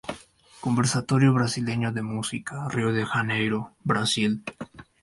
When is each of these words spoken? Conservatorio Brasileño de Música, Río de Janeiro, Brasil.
Conservatorio 0.61 1.31
Brasileño 1.31 1.91
de 1.91 2.01
Música, 2.01 2.67
Río 2.69 2.91
de 2.91 3.05
Janeiro, 3.05 3.75
Brasil. 3.83 4.43